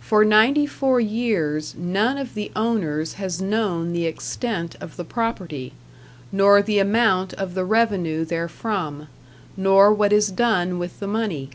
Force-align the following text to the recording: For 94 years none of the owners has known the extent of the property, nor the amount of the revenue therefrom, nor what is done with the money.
For 0.00 0.24
94 0.24 0.98
years 1.00 1.74
none 1.76 2.16
of 2.16 2.32
the 2.32 2.50
owners 2.56 3.12
has 3.20 3.42
known 3.42 3.92
the 3.92 4.06
extent 4.06 4.76
of 4.80 4.96
the 4.96 5.04
property, 5.04 5.74
nor 6.32 6.62
the 6.62 6.78
amount 6.78 7.34
of 7.34 7.52
the 7.52 7.66
revenue 7.66 8.24
therefrom, 8.24 9.08
nor 9.58 9.92
what 9.92 10.10
is 10.10 10.30
done 10.30 10.78
with 10.78 11.00
the 11.00 11.06
money. 11.06 11.50